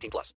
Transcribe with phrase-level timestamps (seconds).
[0.00, 0.34] 18 plus.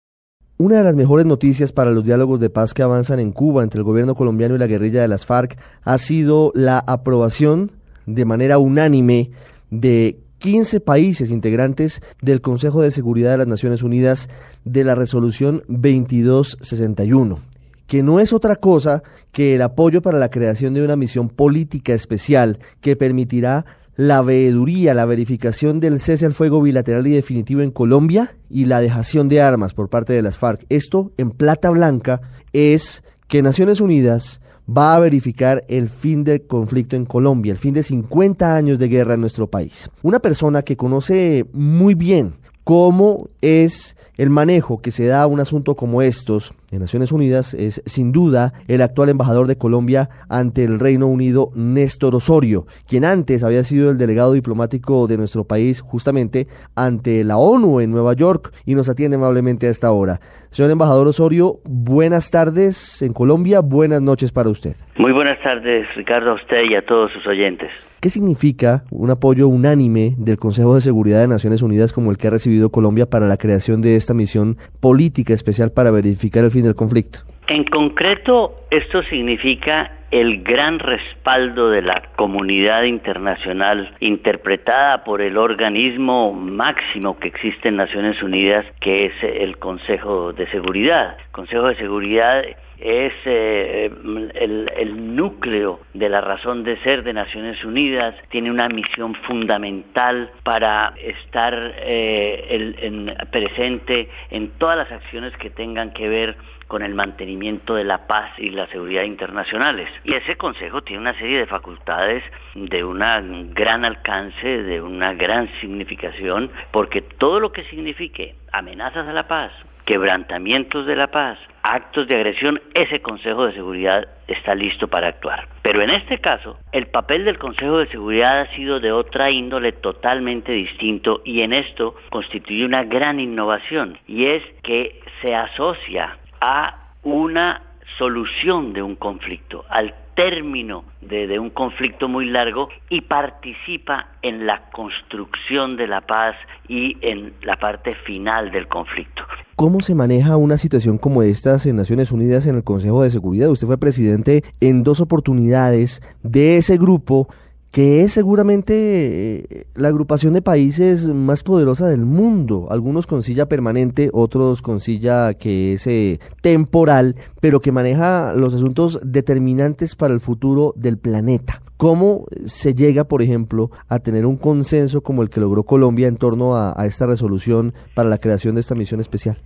[0.58, 3.80] Una de las mejores noticias para los diálogos de paz que avanzan en Cuba entre
[3.80, 7.72] el gobierno colombiano y la guerrilla de las FARC ha sido la aprobación
[8.06, 9.32] de manera unánime
[9.72, 14.30] de 15 países integrantes del Consejo de Seguridad de las Naciones Unidas
[14.64, 17.54] de la resolución 2261
[17.88, 21.94] que no es otra cosa que el apoyo para la creación de una misión política
[21.94, 27.72] especial que permitirá la veeduría, la verificación del cese al fuego bilateral y definitivo en
[27.72, 30.66] Colombia y la dejación de armas por parte de las FARC.
[30.70, 32.22] Esto en plata blanca
[32.54, 37.74] es que Naciones Unidas va a verificar el fin del conflicto en Colombia, el fin
[37.74, 39.90] de 50 años de guerra en nuestro país.
[40.02, 45.40] Una persona que conoce muy bien cómo es el manejo que se da a un
[45.40, 50.64] asunto como estos en Naciones Unidas es sin duda el actual embajador de Colombia ante
[50.64, 55.82] el Reino Unido, Néstor Osorio, quien antes había sido el delegado diplomático de nuestro país
[55.82, 60.20] justamente ante la ONU en Nueva York y nos atiende amablemente a esta hora.
[60.50, 64.76] Señor embajador Osorio, buenas tardes en Colombia, buenas noches para usted.
[64.98, 67.70] Muy buenas tardes, Ricardo, a usted y a todos sus oyentes.
[68.04, 72.28] ¿Qué significa un apoyo unánime del Consejo de Seguridad de Naciones Unidas como el que
[72.28, 76.64] ha recibido Colombia para la creación de esta misión política especial para verificar el fin
[76.64, 77.20] del conflicto?
[77.48, 86.34] En concreto, esto significa el gran respaldo de la comunidad internacional interpretada por el organismo
[86.34, 91.18] máximo que existe en Naciones Unidas, que es el Consejo de Seguridad.
[91.18, 92.44] El Consejo de Seguridad
[92.80, 93.90] es eh,
[94.36, 100.94] el, núcleo de la razón de ser de Naciones Unidas, tiene una misión fundamental para
[100.98, 106.36] estar eh, presente en todas las acciones que tengan que ver
[106.68, 109.88] con el mantenimiento de la paz y la seguridad internacionales.
[110.04, 112.24] Y ese Consejo tiene una serie de facultades
[112.56, 119.14] de un gran alcance, de una gran significación, porque todo lo que signifique amenazas a
[119.14, 119.52] la paz,
[119.86, 125.48] quebrantamientos de la paz, actos de agresión, ese Consejo de Seguridad está listo para actuar.
[125.62, 129.72] Pero en este caso, el papel del Consejo de Seguridad ha sido de otra índole
[129.72, 136.80] totalmente distinto y en esto constituye una gran innovación y es que se asocia a
[137.04, 137.62] una
[137.98, 144.70] solución de un conflicto, al término de, un conflicto muy largo y participa en la
[144.72, 146.36] construcción de la paz
[146.68, 149.24] y en la parte final del conflicto.
[149.56, 153.50] ¿Cómo se maneja una situación como esta en Naciones Unidas en el Consejo de Seguridad?
[153.50, 157.28] Usted fue presidente en dos oportunidades de ese grupo
[157.74, 163.48] que es seguramente eh, la agrupación de países más poderosa del mundo, algunos con silla
[163.48, 170.14] permanente, otros con silla que es eh, temporal, pero que maneja los asuntos determinantes para
[170.14, 171.64] el futuro del planeta.
[171.76, 176.18] ¿Cómo se llega, por ejemplo, a tener un consenso como el que logró Colombia en
[176.18, 179.38] torno a, esta resolución para la creación de esta misión especial?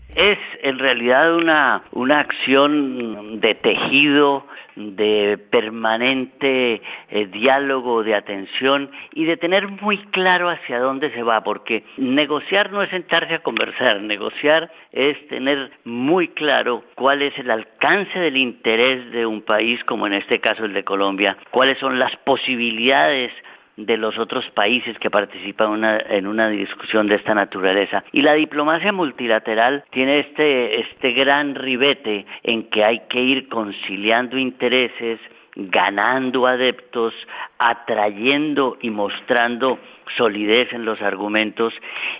[0.87, 4.45] Realidad una, una acción de tejido
[4.77, 11.43] de permanente eh, diálogo, de atención y de tener muy claro hacia dónde se va,
[11.43, 17.51] porque negociar no es sentarse a conversar, negociar es tener muy claro cuál es el
[17.51, 21.99] alcance del interés de un país, como en este caso el de Colombia, cuáles son
[21.99, 23.33] las posibilidades
[23.77, 28.03] de los otros países que participan en una discusión de esta naturaleza.
[28.11, 34.37] Y la diplomacia multilateral tiene este, este gran ribete en que hay que ir conciliando
[34.37, 35.19] intereses,
[35.55, 37.13] ganando adeptos,
[37.59, 39.79] atrayendo y mostrando
[40.17, 41.73] solidez en los argumentos.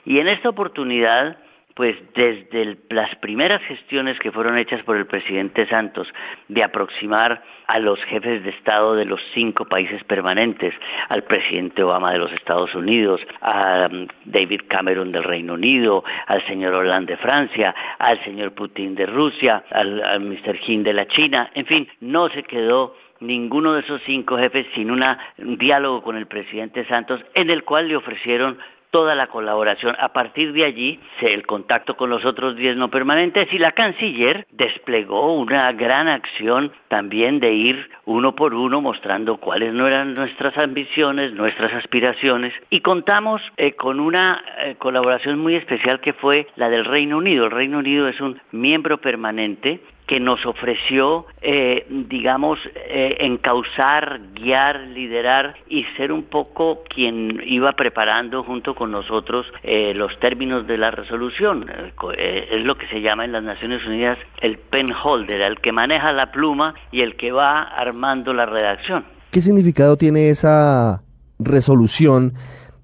[0.06, 1.38] Y en esta oportunidad,
[1.78, 6.12] pues desde las primeras gestiones que fueron hechas por el presidente Santos
[6.48, 10.74] de aproximar a los jefes de Estado de los cinco países permanentes,
[11.10, 16.44] al presidente Obama de los Estados Unidos, a um, David Cameron del Reino Unido, al
[16.48, 20.58] señor Hollande de Francia, al señor Putin de Rusia, al, Mr.
[20.66, 24.90] Hin de la China, en fin, no se quedó ninguno de esos cinco jefes sin
[24.90, 28.58] un diálogo con el presidente Santos en el cual le ofrecieron
[28.92, 29.96] toda la colaboración.
[30.00, 34.46] A partir de allí, el contacto con los otros 10 no permanentes y la canciller
[34.52, 40.58] desplegó una gran acción también de ir uno por uno mostrando cuáles no eran nuestras
[40.58, 46.70] ambiciones, nuestras aspiraciones y contamos eh, con una eh, colaboración muy especial que fue la
[46.70, 47.46] del Reino Unido.
[47.46, 54.80] El Reino Unido es un miembro permanente que nos ofreció, eh, digamos, eh, encauzar, guiar,
[54.80, 60.78] liderar y ser un poco quien iba preparando junto con nosotros eh, los términos de
[60.78, 61.70] la resolución.
[62.18, 66.14] es lo que se llama en las Naciones Unidas el pen holder, el que maneja
[66.14, 69.04] la pluma y el que va armando la redacción.
[69.32, 71.04] ¿Qué significado tiene esa
[71.38, 72.34] resolución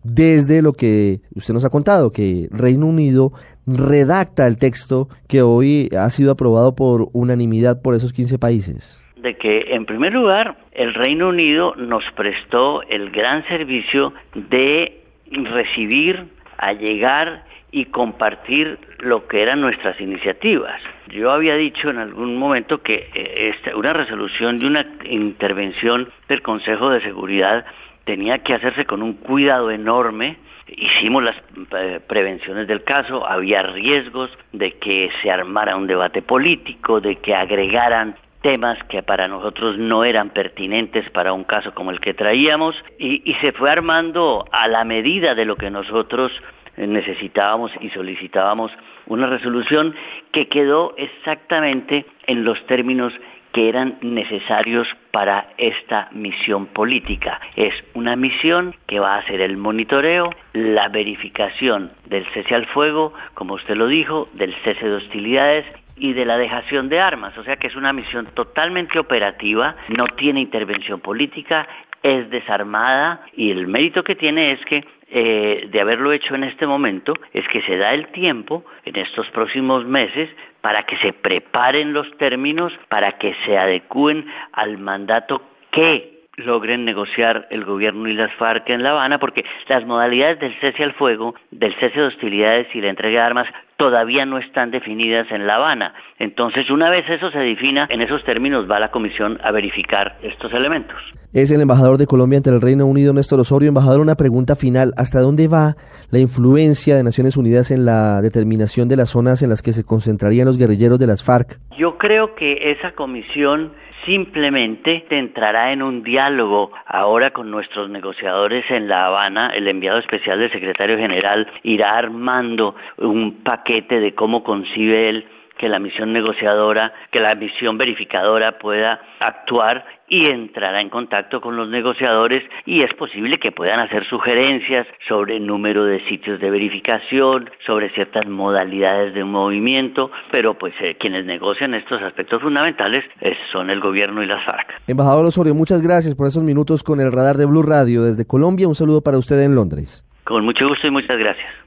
[0.04, 3.34] desde lo que usted nos ha contado, que Reino Unido
[3.66, 9.02] redacta el texto que hoy ha sido aprobado por unanimidad por esos 15 países?
[9.18, 15.02] De que, en primer lugar, el Reino Unido nos prestó el gran servicio de
[15.32, 16.26] recibir,
[16.58, 20.80] allegar y compartir lo que eran nuestras iniciativas.
[21.08, 26.92] Yo había dicho en algún momento que eh, una resolución de una intervención del Consejo
[26.92, 27.66] de Seguridad
[28.06, 30.38] tenía que hacerse con un cuidado enorme.
[30.68, 31.36] Hicimos las
[31.78, 37.36] eh, prevenciones del caso, había riesgos de que se armara un debate político, de que
[37.36, 42.76] agregaran temas que para nosotros no eran pertinentes para un caso como el que traíamos
[43.00, 46.32] y, y se fue armando a la medida de lo que nosotros
[46.76, 48.72] necesitábamos y solicitábamos
[49.06, 49.96] una resolución
[50.32, 53.14] que quedó exactamente en los términos
[53.54, 57.40] que eran necesarios para esta misión política.
[57.56, 63.14] Es una misión que va a hacer el monitoreo, la verificación del cese al fuego,
[63.36, 65.66] como usted lo dijo, del cese de hostilidades
[65.96, 67.38] y de la dejación de armas.
[67.38, 71.68] O sea que es una misión totalmente operativa, no tiene intervención política,
[72.02, 76.66] es desarmada y el mérito que tiene es que eh, de haberlo hecho en este
[76.66, 80.30] momento es que se da el tiempo en estos próximos meses
[80.64, 87.48] para que se preparen los términos, para que se adecúen al mandato que logren negociar
[87.52, 91.36] el gobierno y las FARC en La Habana, porque las modalidades del cese al fuego,
[91.52, 93.48] del cese de hostilidades y la entrega de armas
[93.84, 95.94] todavía no están definidas en La Habana.
[96.18, 100.54] Entonces, una vez eso se defina, en esos términos va la Comisión a verificar estos
[100.54, 100.96] elementos.
[101.34, 103.68] Es el embajador de Colombia ante el Reino Unido, Néstor Osorio.
[103.68, 104.94] Embajador, una pregunta final.
[104.96, 105.76] ¿Hasta dónde va
[106.12, 109.84] la influencia de Naciones Unidas en la determinación de las zonas en las que se
[109.84, 111.60] concentrarían los guerrilleros de las FARC?
[111.78, 113.74] Yo creo que esa comisión
[114.06, 119.52] simplemente entrará en un diálogo ahora con nuestros negociadores en La Habana.
[119.56, 125.28] El enviado especial del secretario general irá armando un paquete de cómo concibe él
[125.64, 131.56] que la misión negociadora, que la misión verificadora pueda actuar y entrará en contacto con
[131.56, 136.52] los negociadores y es posible que puedan hacer sugerencias sobre el número de sitios de
[136.52, 143.06] verificación, sobre ciertas modalidades de movimiento, pero pues eh, quienes negocian estos aspectos fundamentales
[143.54, 144.68] son el gobierno y las FARC.
[144.88, 148.68] Embajador Osorio, muchas gracias por esos minutos con el radar de Blue Radio desde Colombia.
[148.68, 150.04] Un saludo para usted en Londres.
[150.26, 151.63] Con mucho gusto y muchas gracias.